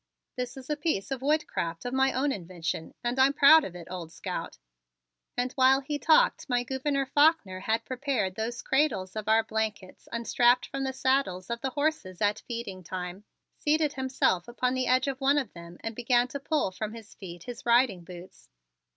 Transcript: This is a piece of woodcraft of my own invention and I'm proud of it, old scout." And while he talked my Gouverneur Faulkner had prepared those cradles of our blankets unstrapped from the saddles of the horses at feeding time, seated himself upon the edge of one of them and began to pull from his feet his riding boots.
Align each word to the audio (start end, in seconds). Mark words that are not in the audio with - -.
This 0.35 0.57
is 0.57 0.67
a 0.67 0.75
piece 0.75 1.11
of 1.11 1.21
woodcraft 1.21 1.85
of 1.85 1.93
my 1.93 2.11
own 2.11 2.31
invention 2.31 2.95
and 3.03 3.19
I'm 3.19 3.33
proud 3.33 3.63
of 3.63 3.75
it, 3.75 3.87
old 3.87 4.11
scout." 4.11 4.57
And 5.37 5.51
while 5.53 5.79
he 5.81 5.99
talked 5.99 6.49
my 6.49 6.63
Gouverneur 6.63 7.05
Faulkner 7.05 7.59
had 7.59 7.85
prepared 7.85 8.33
those 8.33 8.63
cradles 8.63 9.15
of 9.15 9.27
our 9.29 9.43
blankets 9.43 10.09
unstrapped 10.11 10.65
from 10.65 10.85
the 10.85 10.91
saddles 10.93 11.51
of 11.51 11.61
the 11.61 11.69
horses 11.69 12.19
at 12.19 12.39
feeding 12.47 12.81
time, 12.83 13.25
seated 13.59 13.93
himself 13.93 14.47
upon 14.47 14.73
the 14.73 14.87
edge 14.87 15.07
of 15.07 15.21
one 15.21 15.37
of 15.37 15.53
them 15.53 15.77
and 15.81 15.95
began 15.95 16.27
to 16.29 16.39
pull 16.39 16.71
from 16.71 16.95
his 16.95 17.13
feet 17.13 17.43
his 17.43 17.63
riding 17.63 18.03
boots. 18.03 18.49